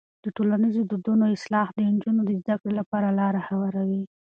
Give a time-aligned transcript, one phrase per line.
[0.23, 4.03] د ټولنیزو دودونو اصلاح د نجونو د زده کړې لپاره لاره هواروي.